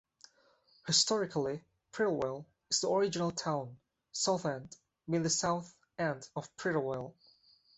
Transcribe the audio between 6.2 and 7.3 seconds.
of Prittlewell.